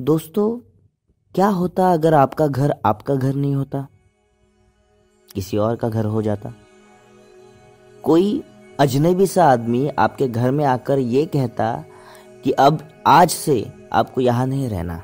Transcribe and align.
दोस्तों, 0.00 0.58
क्या 1.34 1.46
होता 1.46 1.92
अगर 1.92 2.14
आपका 2.14 2.46
घर 2.46 2.74
आपका 2.86 3.14
घर 3.14 3.34
नहीं 3.34 3.54
होता? 3.54 3.88
किसी 5.34 5.56
और 5.56 5.76
का 5.76 5.88
घर 5.88 6.04
हो 6.04 6.22
जाता? 6.22 6.54
कोई 8.02 8.42
अजनबी 8.80 9.26
सा 9.26 9.44
आदमी 9.44 9.88
आपके 9.88 10.28
घर 10.28 10.50
में 10.50 10.64
आकर 10.64 10.98
ये 10.98 11.26
कहता 11.26 11.84
कि 12.44 12.50
अब 12.50 12.88
आज 13.06 13.30
से 13.30 13.72
आपको 13.92 14.20
यहाँ 14.20 14.46
नहीं 14.46 14.68
रहना 14.68 15.02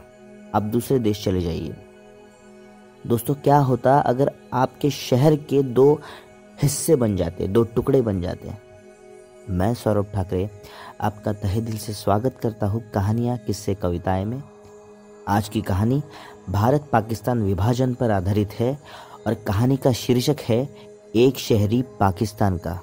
आप 0.55 0.63
दूसरे 0.63 0.99
देश 0.99 1.25
चले 1.25 1.41
जाइए। 1.41 1.77
दोस्तों, 3.07 3.35
क्या 3.35 3.59
होता 3.59 3.99
अगर 3.99 4.33
आपके 4.53 4.91
शहर 4.91 5.37
के 5.37 5.63
दो 5.63 6.01
हिस्से 6.63 6.97
बन 6.97 7.17
जाते, 7.17 7.49
दो 7.49 7.65
टुकड़े 7.65 8.03
बन 8.03 8.21
जाते? 8.21 8.53
मैं 9.51 9.75
सौरभ 9.75 10.07
ठाकरे 10.15 10.51
आपका 11.01 11.33
तहे 11.33 11.61
दिल 11.61 11.79
से 11.79 11.93
स्वागत 11.93 12.39
करता 12.43 12.67
हूँ 12.67 12.91
कहानियाँ, 12.91 13.39
किस्से, 13.39 13.75
कविताएँ 13.75 14.25
में। 14.25 14.43
आज 15.31 15.49
की 15.49 15.63
कहानी 15.63 16.03
भारत 16.51 16.89
पाकिस्तान 16.93 17.43
विभाजन 17.43 17.95
पर 17.95 18.11
आधारित 18.11 18.51
है 18.51 18.79
और 19.27 19.35
कहानी 19.35 19.77
का 19.77 19.93
शीर्षक 19.93 20.37
है 20.41 20.77
एक 21.17 21.39
शहरी 21.39 21.83
पाकिस्तान 21.83 22.59
का। 22.59 22.81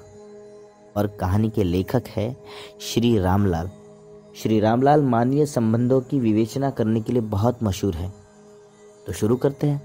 और 0.96 1.06
कहानी 1.06 1.50
के 1.50 1.64
लेखक 1.64 2.02
है 2.08 2.36
श्री 2.80 3.18
रामलाल। 3.18 3.70
श्री 4.42 4.60
रामलाल 4.60 5.02
मानवीय 5.02 5.46
संबंधों 5.46 6.00
की 6.00 6.18
विवेचना 6.20 6.70
करने 6.70 7.00
के 7.00 7.12
लिए 7.12 7.22
बहुत 7.22 7.62
मशहूर 7.62 7.94
है। 7.94 8.12
तो 9.06 9.12
शुरू 9.12 9.36
करते 9.36 9.66
हैं। 9.66 9.82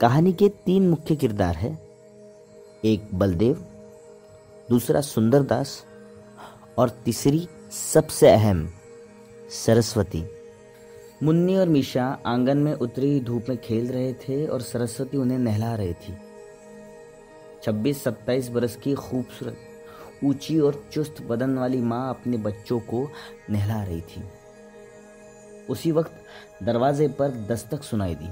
कहानी 0.00 0.32
के 0.32 0.48
तीन 0.48 0.88
मुख्य 0.88 1.16
किरदार 1.16 1.54
है। 1.54 1.88
एक 2.84 3.08
बलदेव, 3.14 3.66
दूसरा 4.70 5.00
सुंदरदास 5.00 5.84
और 6.78 6.90
तीसरी 6.90 7.48
सबसे 7.94 8.30
अहम 8.30 8.70
सरस्वती। 9.66 10.35
मुन्नी 11.22 11.56
और 11.56 11.68
मीशा 11.68 12.18
आँगन 12.26 12.58
में 12.58 12.72
उतरी 12.74 13.20
धूप 13.20 13.46
में 13.48 13.58
खेल 13.58 13.92
रहे 13.92 14.12
थे 14.12 14.46
और 14.46 14.62
सरस्वती 14.62 15.16
उन्हें 15.16 15.38
नहला 15.38 15.74
रही 15.74 15.94
थी। 15.94 16.16
छब्बीस, 17.62 18.04
सत्ताईस 18.04 18.48
बरस 18.48 18.76
की 18.76 18.94
खूबसूरत, 18.94 19.56
ऊँची 20.24 20.60
और 20.60 20.84
चुस्त 20.92 21.22
बदन 21.22 21.58
वाली 21.58 21.80
माँ 21.80 22.10
अपने 22.10 22.36
बच्चों 22.36 22.80
को 22.80 23.10
नहला 23.50 23.82
रही 23.82 24.00
थी। 24.00 24.24
उसी 25.70 25.92
वक्त 25.92 26.12
दरवाजे 26.62 27.08
पर 27.08 27.28
दस्तक 27.30 27.82
सुनाई 27.82 28.14
दी। 28.14 28.28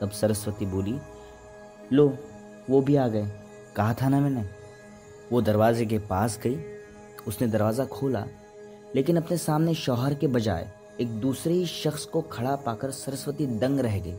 तब 0.00 0.10
सरस्वती 0.10 0.66
बोली, 0.66 0.98
लो, 1.92 2.18
वो 2.70 2.80
भी 2.80 2.96
आ 2.96 3.08
गए। 3.08 3.30
कहा 3.76 3.94
था 3.94 4.08
ना 4.08 4.20
मैंने? 4.20 4.44
वो 5.32 5.40
दरवाजे 5.40 5.86
के 5.86 5.98
पास 5.98 6.40
गई। 6.42 6.60
उसने 7.28 7.48
दरवाज़ा 7.48 7.84
खोला, 7.84 8.26
लेकिन 8.94 9.16
अपने 9.16 9.36
सामने 9.36 9.74
शौहर 9.74 10.14
के 10.14 10.26
बजाय 10.26 10.72
एक 11.00 11.08
दूसरे 11.08 11.54
ही 11.54 11.66
शख्स 11.66 12.04
को 12.04 12.20
खड़ा 12.20 12.56
पाकर 12.56 12.90
सरस्वती 12.90 13.46
दंग 13.46 13.80
रह 13.80 13.98
गई 13.98 14.14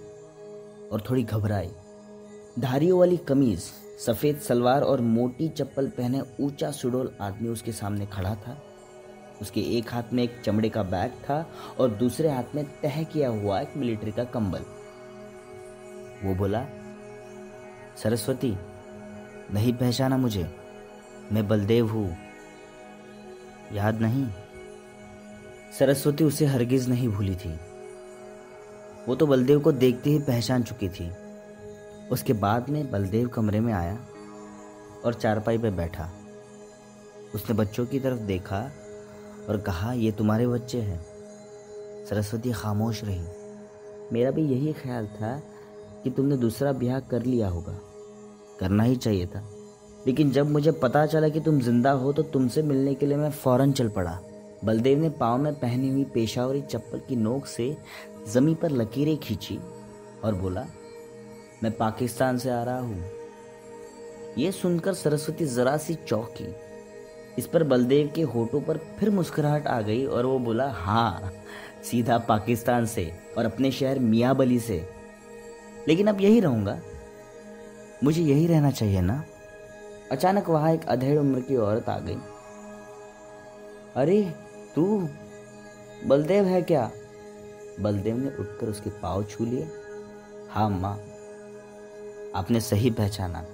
और 0.91 1.03
थोड़ी 1.09 1.23
घबराई। 1.23 1.69
धारियों 2.59 2.99
वाली 2.99 3.17
कमीज, 3.17 3.59
सफ़ेद 4.05 4.39
सलवार 4.39 4.81
और 4.81 5.02
मोटी 5.02 5.49
चप्पल 5.49 5.87
पहने 5.87 6.21
ऊँचा 6.39 6.71
सुडोल 6.71 7.15
आदमी 7.21 7.49
उसके 7.49 7.71
सामने 7.71 8.05
खड़ा 8.05 8.35
था। 8.35 8.57
उसके 9.41 9.61
एक 9.61 9.93
हाथ 9.93 10.03
में 10.13 10.23
एक 10.23 10.41
चमड़े 10.45 10.69
का 10.69 10.83
बैग 10.83 11.11
था 11.11 11.49
और 11.79 11.89
दूसरे 11.89 12.29
हाथ 12.29 12.55
में 12.55 12.65
तह 12.81 13.03
किया 13.03 13.29
हुआ 13.29 13.61
एक 13.61 13.77
मिलिट्री 13.77 14.11
का 14.11 14.23
कंबल। 14.23 14.65
वो 16.23 16.35
बोला, 16.35 16.65
सरस्वती, 18.03 18.57
नहीं 19.53 19.73
पहचाना 19.73 20.17
मुझे। 20.17 20.55
मैं 21.31 21.47
बलदेव 21.47 21.87
हूँ। 21.87 22.17
याद 23.73 24.02
नहीं? 24.02 24.27
सरस्वती 25.80 26.23
उसे 26.23 26.45
हरगिज 26.45 26.89
नहीं 26.89 27.09
भूली 27.09 27.36
थी। 27.36 27.59
वो 29.08 29.16
तो 29.16 29.27
बलदेव 29.27 29.59
को 29.59 29.72
देखते 29.72 30.09
ही 30.09 30.19
पहचान 30.19 30.64
चुकी 30.64 30.89
थी। 30.89 31.11
उसके 32.11 32.33
बाद 32.33 32.69
में 32.69 32.91
बलदेव 32.91 33.27
कमरे 33.27 33.59
में 33.59 33.73
आया 33.73 33.99
और 35.05 35.14
चारपाई 35.14 35.58
पर 35.58 35.71
बैठा। 35.71 36.09
उसने 37.36 37.55
बच्चों 37.55 37.86
की 37.86 37.99
तरफ़ 37.99 38.20
देखा 38.20 38.71
और 39.49 39.58
कहा, 39.58 39.93
ये 39.93 40.11
तुम्हारे 40.11 40.48
बच्चे 40.48 40.82
हैं। 40.82 41.05
सरस्वती 42.05 42.52
खामोश 42.52 43.03
रही। 43.03 43.26
मेरा 44.14 44.32
भी 44.32 44.42
यही 44.42 44.73
ख्याल 44.73 45.08
था 45.08 45.42
कि 46.03 46.09
तुमने 46.09 46.38
दूसरा 46.38 46.71
ब्याह 46.71 46.99
कर 46.99 47.23
लिया 47.23 47.49
होगा। 47.49 47.80
करना 48.59 48.83
ही 48.83 48.95
चाहिए 48.95 49.26
था। 49.26 49.48
लेकिन 50.08 50.32
जब 50.32 50.49
मुझे 50.49 50.71
पता 50.71 51.05
चला 51.05 51.30
कि 51.30 51.39
तुम 51.39 51.59
ज़िंदा 51.59 51.92
हो 51.92 52.14
तो 52.14 52.23
तुमसे 52.23 52.61
मिलने 52.61 52.93
के 52.93 53.05
लिए 53.05 53.17
मैं 53.17 53.32
फ़ौरन 53.32 53.71
चल 53.71 53.89
पड़ा। 53.89 54.20
बलदेव 54.66 54.99
ने 54.99 55.10
पाँव 55.10 55.38
में 55.38 55.54
पहनी 55.54 55.89
हुई 55.89 56.04
पेशावरी 56.04 56.61
चप्पल 56.61 56.99
की 56.99 57.16
नोक 57.16 57.45
से 57.45 57.77
जमी 58.33 58.55
पर 58.55 58.72
लकीरें 58.72 59.17
खींची 59.17 59.60
और 60.23 60.36
बोला, 60.36 60.66
मैं 61.64 61.72
पाकिस्तान 61.72 62.38
से 62.38 62.49
आ 62.49 62.64
रहा 62.64 62.80
हूँ। 62.80 63.05
यह 64.38 64.52
सुनकर 64.52 64.94
सरस्वती 64.94 65.45
जरा 65.45 65.77
सी 65.77 65.95
चौंकी। 65.95 66.55
इस 67.38 67.48
पर 67.48 67.64
बलदेव 67.64 68.11
के 68.16 68.21
होठों 68.21 68.61
पर 68.61 68.77
फिर 68.77 69.10
मुस्कुराहट 69.10 69.67
आ 69.67 69.82
गई 69.82 70.05
और 70.05 70.26
वो 70.26 70.39
बोला 70.39 70.71
हाँ 70.71 71.32
सीधा 71.83 72.17
पाकिस्तान 72.17 72.86
से 72.86 73.11
और 73.38 73.45
अपने 73.45 73.71
शहर 73.71 74.00
मियाँ 74.00 74.36
बली 74.36 74.60
से। 74.60 74.89
लेकिन 75.88 76.08
अब 76.08 76.21
यही 76.21 76.39
रहूँगा। 76.39 76.80
मुझे 78.04 78.21
यही 78.21 78.48
रहना 78.48 78.71
चाहिए 78.71 79.02
ना? 79.02 79.23
अचानक 80.11 80.50
वहाँ 80.50 80.73
एक 80.73 80.86
अधेड़ 80.86 81.20
उम्र 81.20 81.39
की 81.39 81.55
औरत 81.55 81.89
आ 81.89 82.00
गई। 82.00 82.17
अरे 83.95 84.33
तू? 84.76 85.09
बलदेव 86.05 86.45
है 86.45 86.61
क्या? 86.61 86.92
बलदेव 87.80 88.17
ने 88.17 88.27
उठकर 88.27 88.67
उसके 88.67 88.89
पाव 88.89 89.23
छू 89.23 89.45
लिए। 89.45 89.67
हाँ 90.49 90.70
माँ। 90.70 90.99
आपने 92.36 92.61
सही 92.61 92.92
पहचाना। 92.92 93.45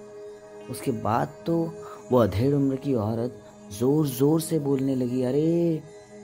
उसके 0.70 0.92
बाद 0.92 1.28
तो 1.46 1.74
वो 2.12 2.18
अधेड़ 2.18 2.54
उम्र 2.56 2.76
की 2.76 2.94
औरत 2.94 3.42
ज़ोर 3.80 4.08
ज़ोर 4.08 4.42
से 4.42 4.60
बोलने 4.60 4.96
लगी, 4.96 5.24
अरे, 5.24 5.84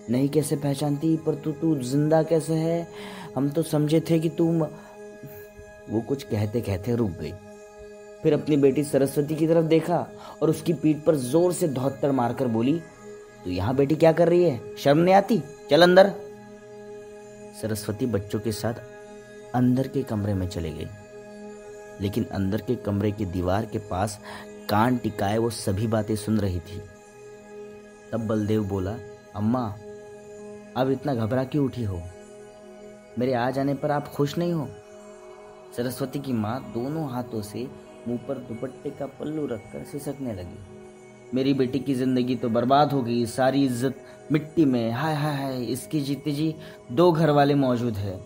नहीं 0.10 0.30
कैसे 0.30 0.56
पहचानती? 0.56 1.18
पर 1.18 1.36
तू 1.36 1.52
तू 1.52 1.76
ज़िंदा 1.76 2.24
कैसे 2.24 2.54
है? 2.54 2.88
हम 3.36 3.50
तो 3.50 3.64
समझे 3.64 4.00
थे 4.00 4.20
कि 4.20 4.30
तुम 4.30 4.64
वो 5.90 6.02
कुछ 6.02 6.24
कहते 6.24 6.62
कहते 6.62 6.96
रुक 6.96 7.12
गई। 7.12 7.34
फिर 8.24 8.34
अपनी 8.34 8.58
बेटी 8.58 8.84
सरस्वती 8.84 9.36
की 9.36 9.48
तरफ़ 9.48 9.66
देखा 9.66 10.08
और 10.42 10.50
उसकी 10.50 10.74
पीठ 10.74 11.04
पर 11.04 11.16
ज़ोर 11.16 11.54
से 11.54 11.68
धोत्तर 11.68 12.12
मारकर 12.12 12.48
बोली 12.48 12.82
तू 13.44 13.50
यहाँ 13.50 13.76
बेटी 13.76 13.96
क्या 13.96 14.12
कर 14.12 14.30
रही 14.30 14.44
है? 14.44 14.76
शर्म 14.76 14.98
नहीं 14.98 15.16
आती? 15.16 15.44
चल 15.70 15.84
अंदर। 15.84 16.14
सरस्वती 17.62 18.06
बच्चों 18.06 18.40
के 18.40 18.52
साथ 18.52 18.74
अंदर 19.56 19.88
के 19.88 20.04
कमरे 20.04 20.34
में 20.34 20.48
चले 20.48 20.72
गई। 20.72 20.88
लेकिन 22.02 22.24
अंदर 22.24 22.62
के 22.62 22.76
कमरे 22.76 23.12
की 23.12 23.26
दीवार 23.26 23.66
के 23.66 23.78
पास 23.78 24.20
कान 24.70 24.98
टिकाए 24.98 25.38
वो 25.38 25.50
सभी 25.50 25.88
बातें 25.88 26.16
सुन 26.16 26.40
रही 26.40 26.60
थी। 26.60 26.82
तब 28.12 28.28
बलदेव 28.28 28.64
बोला, 28.64 28.98
अम्मा, 29.36 29.76
अब 30.78 30.90
इतना 30.92 31.16
घबरा 31.16 31.44
क्यों 31.44 31.66
उठी 31.66 31.84
हो? 31.84 32.04
मेरे 33.20 33.34
आ 33.34 33.50
जाने 33.50 33.74
पर 33.74 33.92
आप 33.92 34.08
खुश 34.08 34.38
नहीं 34.38 34.54
हो? 34.54 34.70
सरस्वती 35.78 36.20
की 36.20 36.34
माँ 36.34 36.72
दोनों 36.74 37.10
हाथों 37.10 37.42
से 37.42 37.68
मुँह 38.08 38.20
पर 38.28 38.34
दुपट्टे 38.34 38.90
का 38.90 39.06
पल्लू 39.06 39.46
रखकर 39.48 39.84
सिसकने 39.84 40.34
लगी। 40.34 40.73
मेरी 41.34 41.54
बेटी 41.54 41.80
की 41.80 41.94
ज़िंदगी 41.96 42.36
तो 42.36 42.50
बर्बाद 42.50 42.92
हो 42.94 43.02
गई, 43.02 43.26
सारी 43.28 43.64
इज़्ज़त 43.66 43.96
मिट्टी 44.32 44.66
में। 44.66 44.92
हाय 44.92 45.16
हाय 45.16 45.36
हाय, 45.36 45.64
इसकी 45.64 46.02
जीते 46.02 46.32
जी 46.32 46.54
दो 46.92 47.12
घर 47.12 47.30
वाले 47.30 47.56
मौजूद 47.56 47.96
है। 47.96 48.20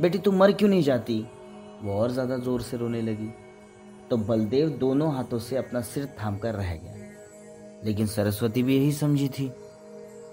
बेटी, 0.00 0.18
तू 0.18 0.32
मर 0.32 0.52
क्यों 0.52 0.68
नहीं 0.68 0.82
जाती? 0.82 1.18
वो 1.82 1.92
और 1.92 2.10
ज़्यादा 2.10 2.36
ज़ोर 2.38 2.62
से 2.62 2.76
रोने 2.76 3.00
लगी। 3.02 3.28
तो 4.10 4.16
बलदेव 4.18 4.68
दोनों 4.70 5.12
हाथों 5.14 5.38
से 5.38 5.56
अपना 5.56 5.80
सिर 5.82 6.06
थाम 6.20 6.36
कर 6.38 6.54
रह 6.54 6.74
गया। 6.74 6.94
लेकिन 7.84 8.06
सरस्वती 8.06 8.62
भी 8.62 8.76
यही 8.76 8.92
समझी 8.92 9.28
थी। 9.28 9.50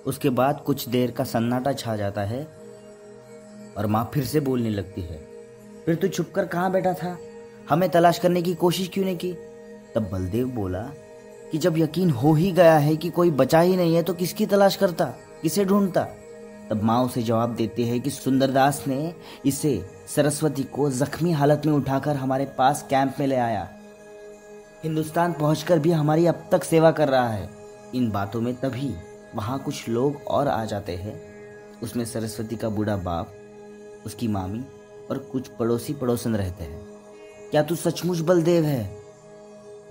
उसके 0.06 0.30
बाद 0.32 0.62
कुछ 0.66 0.88
देर 0.90 1.12
का 1.12 1.24
सन्नाटा 1.24 1.74
छा 1.74 1.96
जाता 1.96 2.24
है 2.24 2.44
और 3.78 3.88
माँ 3.88 4.10
फिर 4.14 4.24
से 4.26 4.40
बोलने 4.40 4.70
लगती 4.70 5.02
है, 5.02 5.18
फिर 5.86 5.96
तू 5.96 6.08
छुप 6.08 6.32
कर 6.36 6.46
कहाँ 6.46 6.72
बैठा 6.72 6.94
था? 6.94 7.18
हमें 7.70 7.90
तलाश 7.90 8.20
करने 8.20 8.42
की 8.42 8.54
कोशिश 8.56 8.90
क्यों 8.94 9.06
नहीं 9.06 9.18
की? 9.18 9.32
तब 9.96 10.10
बलदेव 10.12 10.48
बोला 10.52 10.82
कि 11.52 11.58
जब 11.58 11.78
यकीन 11.78 12.10
हो 12.10 12.34
ही 12.34 12.52
गया 12.52 12.78
है 12.78 12.96
कि 12.96 13.10
कोई 13.10 13.32
बचा 13.32 13.60
ही 13.60 13.76
नहीं 13.78 13.96
है 13.96 14.04
तो 14.04 14.14
किसकी 14.14 14.46
तलाश 14.46 14.76
करता? 14.76 15.06
किसे 15.42 15.66
ढूंढता? 15.66 16.08
तब 16.70 16.84
माँ 16.84 17.04
उसे 17.06 17.22
जवाब 17.24 17.56
देती 17.56 17.84
है 17.84 18.00
कि 18.00 18.10
सुंदरदास 18.10 18.84
ने 18.88 19.16
इसे 19.46 19.90
सरस्वती 20.16 20.64
को 20.64 20.90
जख्मी 20.92 21.32
हालत 21.32 21.62
में 21.66 21.74
उठाकर 21.74 22.16
हमारे 22.16 22.46
पास 22.58 22.86
कैंप 22.90 23.16
में 23.20 23.28
ले 23.28 23.36
आया। 23.36 23.68
हिंदुस्तान 24.84 25.34
पहुंचकर 25.34 25.80
भी 25.80 25.92
हमारी 25.92 26.26
अब 26.26 26.48
तक 26.52 26.64
सेवा 26.64 26.92
कर 26.92 27.10
रहा 27.10 27.30
है। 27.30 27.50
इन 27.96 28.10
बातों 28.12 28.42
में 28.42 28.54
तभी 28.56 28.94
वहाँ 29.36 29.60
कुछ 29.60 29.90
लोग 29.90 30.28
और 30.28 30.48
आ 30.48 30.64
जाते 30.66 30.96
हैं। 30.96 31.22
उसमें 31.84 32.06
सरस्वती 32.06 32.56
का 32.56 32.70
बूढ़ा 32.70 32.96
बाप, 32.96 33.34
उसकी 34.06 34.28
मामी 34.28 34.64
और 35.12 35.18
कुछ 35.18 35.48
पड़ोसी 35.48 35.94
पड़ोसन 35.94 36.36
रहते 36.36 36.64
हैं। 36.64 36.82
क्या 37.52 37.64
तू 37.64 37.76
सचमुच 37.76 38.20
बलदेव 38.20 38.64
है? 38.64 38.98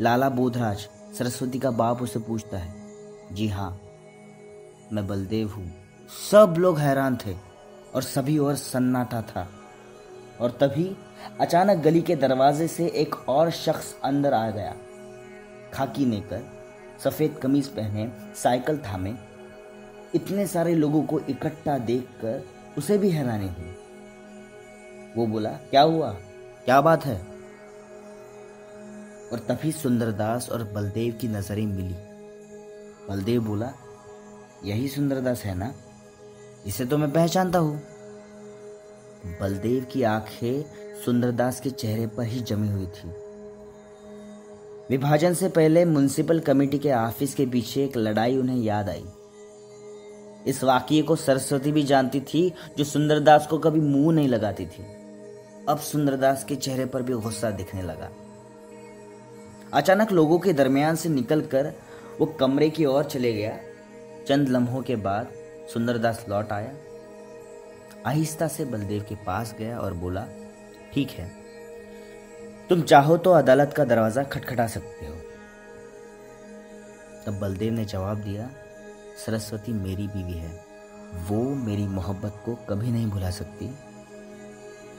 लाला 0.01 0.29
बोधराज 0.29 0.89
सरस्वती 1.13 1.59
का 1.59 1.71
बाप 1.71 2.03
उसे 2.03 2.19
पूछता 2.19 2.59
है, 2.59 2.75
जी 3.33 3.49
हाँ 3.49 3.71
मैं 4.93 5.07
बलदेव 5.07 5.49
हूँ। 5.49 5.71
सब 6.11 6.55
लोग 6.59 6.79
हैरान 6.79 7.17
थे 7.17 7.35
और 7.95 8.03
सभी 8.03 8.39
ओर 8.39 8.55
सन्नाटा 8.55 9.23
था। 9.23 9.49
और 10.41 10.51
तभी 10.51 10.97
अचानक 11.41 11.79
गली 11.79 12.01
के 12.03 12.17
दरवाजे 12.17 12.69
से 12.69 12.87
एक 12.87 13.15
और 13.29 13.51
शख्स 13.51 13.95
अंदर 14.05 14.35
आ 14.35 14.51
गया। 14.51 14.75
खाकी 15.75 16.07
नेकर, 16.07 16.43
सफ़ेद 17.05 17.39
कमीज 17.43 17.69
पहने, 17.69 18.09
साइकिल 18.35 18.79
थामे। 18.79 19.15
इतने 20.15 20.47
सारे 20.47 20.75
लोगों 20.75 21.03
को 21.03 21.21
इकट्ठा 21.21 21.79
देखकर 21.79 22.45
उसे 22.79 22.99
भी 22.99 23.11
हैरानी 23.11 23.49
हुई। 23.49 23.75
वो 25.17 25.27
बोला, 25.27 25.51
क्या 25.51 25.83
हुआ? 25.83 26.11
क्या 26.65 26.81
बात 26.81 27.05
है? 27.07 27.21
और 29.33 29.39
तभी 29.39 29.73
सुंदरदास 29.73 30.51
और 30.51 30.65
बलदेव 30.65 31.15
की 31.21 31.29
नज़रें 31.29 31.67
मिली। 31.67 31.95
बलदेव 33.09 33.45
बोला, 33.45 33.73
यही 34.65 34.89
सुंदरदास 34.89 35.43
है 35.43 35.55
ना? 35.55 35.75
इसे 36.67 36.85
तो 36.85 36.99
मैं 36.99 37.13
पहचानता 37.13 37.59
हूँ। 37.59 37.83
बलदेव 39.27 39.85
की 39.85 40.03
आँखें 40.03 40.65
सुंदरदास 41.05 41.61
के 41.61 41.71
चेहरे 41.71 42.07
पर 42.07 42.23
ही 42.23 42.41
जमी 42.41 42.69
हुई 42.69 42.87
थी। 42.87 43.09
विभाजन 44.91 45.35
से 45.35 45.49
पहले 45.49 45.85
म्यूनिसिपल 45.85 46.41
कमेटी 46.41 46.79
के 46.79 46.93
ऑफ़िस 46.93 47.35
के 47.35 47.47
पीछे 47.47 47.85
एक 47.85 47.97
लड़ाई 47.97 48.37
उन्हें 48.37 48.57
याद 48.57 48.89
आई। 48.89 49.05
इस 50.47 50.65
वाक्य 50.65 51.03
को 51.03 51.17
सरस्वती 51.17 51.73
भी 51.73 51.83
जानती 51.83 52.21
थी, 52.21 52.55
जो 52.79 52.85
सुंदरदास 52.85 53.47
को 53.47 53.59
कभी 53.59 53.81
मुँह 53.81 54.15
नहीं 54.15 54.29
लगाती 54.29 54.67
थी। 54.67 54.85
अब 55.69 55.79
सुंदरदास 55.79 56.45
के 56.45 56.57
चेहरे 56.57 56.87
पर 56.87 57.03
भी 57.03 57.13
गुस्सा 57.13 57.51
दिखने 57.51 57.83
लगा। 57.83 58.11
अचानक 59.75 60.13
लोगों 60.13 60.39
के 60.39 60.53
दरमियान 60.53 60.97
से 60.97 61.09
निकलकर 61.09 61.73
वो 62.21 62.27
कमरे 62.41 62.69
की 62.71 62.85
ओर 62.85 63.05
चले 63.05 63.33
गया। 63.33 63.57
चंद 64.29 64.49
लम्हों 64.49 64.83
के 64.83 64.97
बाद 64.97 65.33
सुंदरदास 65.73 66.25
लौट 66.29 66.53
आया। 66.53 66.73
आहिस्ता 68.07 68.49
से 68.49 68.65
बलदेव 68.65 69.05
के 69.09 69.15
पास 69.17 69.55
गया 69.59 69.79
और 69.79 69.95
बोला, 69.95 70.27
ठीक 70.95 71.11
है। 71.11 71.31
तुम 72.69 72.83
चाहो 72.83 73.17
तो 73.17 73.31
अदालत 73.31 73.73
का 73.73 73.85
दरवाज़ा 73.85 74.23
खटखटा 74.25 74.67
सकते 74.67 75.07
हो। 75.07 75.15
तब 77.27 77.39
बलदेव 77.41 77.73
ने 77.73 77.85
जवाब 77.85 78.19
दिया, 78.19 78.51
सरस्वती 79.27 79.73
मेरी 79.73 80.09
बीवी 80.09 80.39
है। 80.39 80.51
वो 81.29 81.43
मेरी 81.57 81.87
मोहब्बत 81.89 82.43
को 82.45 82.55
कभी 82.69 82.91
नहीं 82.91 83.07
भुला 83.07 83.31
सकती। 83.31 83.71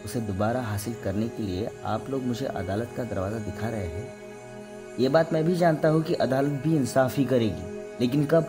उसे 0.05 0.21
दोबारा 0.21 0.61
हासिल 0.61 0.95
करने 1.03 1.27
के 1.27 1.43
लिए 1.43 1.69
आप 1.85 2.09
लोग 2.09 2.23
मुझे 2.23 2.45
अदालत 2.45 2.93
का 2.97 3.03
दरवाज़ा 3.03 3.39
दिखा 3.39 3.69
रहे 3.69 3.87
हैं। 3.87 4.28
ये 4.99 5.09
बात 5.09 5.33
मैं 5.33 5.43
भी 5.43 5.55
जानता 5.55 5.89
हूँ 5.89 6.03
कि 6.03 6.13
अदालत 6.13 6.49
भी 6.49 6.75
इंसाफ 6.75 7.17
ही 7.17 7.25
करेगी। 7.25 7.95
लेकिन 8.01 8.25
कब? 8.25 8.47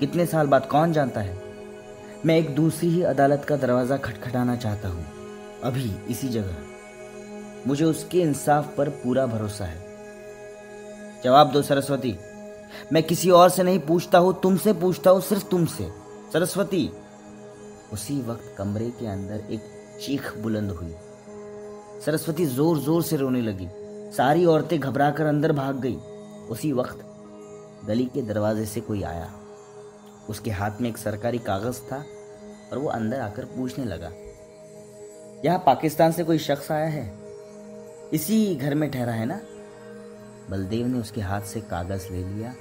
कितने 0.00 0.26
साल 0.26 0.46
बाद 0.46 0.66
कौन 0.66 0.92
जानता 0.92 1.20
है? 1.20 1.42
मैं 2.26 2.38
एक 2.38 2.54
दूसरी 2.54 2.88
ही 2.88 3.02
अदालत 3.02 3.44
का 3.44 3.56
दरवाज़ा 3.56 3.96
खटखटाना 3.96 4.56
चाहता 4.56 4.88
हूँ। 4.88 5.06
अभी, 5.64 5.92
इसी 6.08 6.28
जगह। 6.28 6.56
मुझे 7.66 7.84
उसके 7.84 8.20
इंसाफ 8.20 8.76
पर 8.76 8.88
पूरा 8.88 9.26
भरोसा 9.26 9.64
है। 9.64 9.86
जवाब 11.24 11.50
दो 11.50 11.62
सरस्वती। 11.62 12.18
मैं 12.92 13.02
किसी 13.02 13.30
और 13.30 13.48
से 13.48 13.62
नहीं 13.62 13.78
पूछता 13.78 14.18
हूँ, 14.18 14.40
तुमसे 14.40 14.72
पूछता 14.72 15.10
हूँ, 15.10 15.20
सिर्फ़ 15.20 15.48
तुमसे। 15.48 15.90
सरस्वती। 16.32 16.90
उसी 17.92 18.22
वक्त 18.22 18.54
कमरे 18.58 18.90
के 18.90 19.06
अंदर 19.06 19.42
एक 19.50 19.60
चीख 20.06 20.38
बुलंद 20.38 20.70
हुई। 20.70 20.94
सरस्वती 22.06 22.46
ज़ोर 22.46 22.78
ज़ोर 22.78 23.02
से 23.02 23.16
रोने 23.16 23.40
लगी। 23.40 23.68
सारी 24.12 24.44
औरतें 24.44 24.78
घबरा 24.80 25.10
कर 25.10 25.26
अंदर 25.26 25.52
भाग 25.52 25.80
गई। 25.80 25.96
उसी 26.50 26.72
वक्त 26.72 27.04
गली 27.86 28.04
के 28.04 28.22
दरवाजे 28.22 28.64
से 28.66 28.80
कोई 28.80 29.02
आया। 29.02 29.30
उसके 30.28 30.50
हाथ 30.50 30.80
में 30.80 30.88
एक 30.88 30.96
सरकारी 30.98 31.38
कागज़ 31.40 31.80
था 31.82 32.04
और 32.72 32.78
वो 32.78 32.88
अंदर 32.88 33.20
आकर 33.20 33.44
पूछने 33.46 33.84
लगा, 33.84 34.10
यह 35.44 35.56
पाकिस्तान 35.58 36.12
से 36.12 36.24
कोई 36.24 36.38
शख्स 36.38 36.70
आया 36.72 36.86
है? 36.86 37.12
इसी 38.12 38.54
घर 38.56 38.74
में 38.74 38.90
ठहरा 38.90 39.12
है 39.12 39.26
ना? 39.26 39.40
बलदेव 40.50 40.86
ने 40.86 40.98
उसके 40.98 41.20
हाथ 41.20 41.42
से 41.42 41.60
कागज़ 41.62 42.10
ले 42.12 42.22
लिया, 42.24 42.54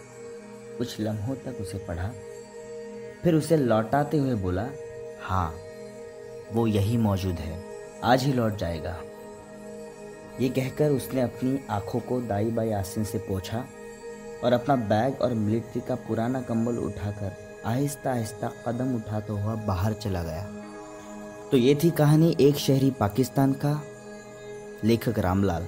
कुछ 0.77 0.99
लम्हों 0.99 1.35
तक 1.35 1.61
उसे 1.61 1.77
पढ़ा, 1.87 2.11
फिर 3.23 3.35
उसे 3.35 3.57
लौटाते 3.57 4.17
हुए 4.17 4.33
बोला 4.35 4.67
हाँ 5.21 5.53
वो 6.53 6.67
यही 6.67 6.97
मौजूद 6.97 7.35
है, 7.35 7.63
आज 8.03 8.23
ही 8.23 8.33
लौट 8.33 8.55
जाएगा। 8.55 8.95
ये 10.41 10.49
कहकर 10.49 10.91
उसने 10.91 11.21
अपनी 11.21 11.59
आँखों 11.69 11.99
को 11.99 12.21
दाई 12.21 12.45
बाई 12.45 12.71
आसिन 12.71 13.03
से 13.03 13.17
पोछा 13.17 13.65
और 14.43 14.53
अपना 14.53 14.75
बैग 14.75 15.21
और 15.21 15.33
मिलिट्री 15.33 15.81
का 15.81 15.95
पुराना 15.95 16.41
कंबल 16.41 16.77
उठाकर 16.77 17.31
आहिस्ता 17.65 18.11
आहिस्ता 18.11 18.51
कदम 18.67 18.95
उठाता 18.95 19.33
हुआ 19.33 19.55
बाहर 19.55 19.93
चला 19.93 20.23
गया। 20.23 20.43
तो 21.51 21.57
ये 21.57 21.75
थी 21.75 21.89
कहानी 21.91 22.35
एक 22.41 22.55
शहरी 22.55 22.91
पाकिस्तान 22.91 23.53
का 23.53 23.81
लेखक 24.83 25.19
रामलाल। 25.19 25.67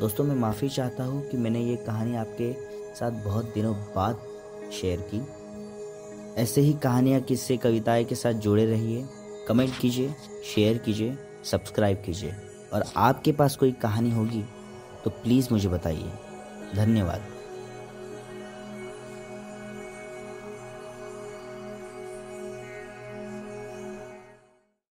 दोस्तों, 0.00 0.24
मैं 0.24 0.36
माफ़ी 0.36 0.68
चाहता 0.68 1.04
हूँ 1.04 1.28
कि 1.28 1.36
मैंने 1.36 1.60
ये 1.60 1.76
कहानी 1.76 2.16
आपके 2.16 2.52
साथ 2.94 3.10
बहुत 3.10 3.44
दिनों 3.54 3.74
बाद 3.74 4.20
शेयर 4.72 5.00
की। 5.14 5.26
ऐसे 6.42 6.60
ही 6.60 6.72
कहानियाँ, 6.72 7.20
किस्से, 7.20 7.56
कविताएँ 7.56 8.04
के 8.04 8.14
साथ 8.14 8.32
जुड़े 8.32 8.66
रहिए। 8.66 9.04
कमेंट 9.48 9.78
कीजिए, 9.80 10.14
शेयर 10.54 10.78
कीजिए। 10.78 11.16
सब्सक्राइब 11.44 12.02
कीजिए। 12.06 12.34
और 12.72 12.84
आपके 12.96 13.32
पास 13.32 13.56
कोई 13.56 13.72
कहानी 13.72 14.10
होगी 14.10 14.44
तो 15.04 15.10
प्लीज़ 15.10 15.48
मुझे 15.52 15.68
बताइए। 15.68 16.12
धन्यवाद। 16.74 17.22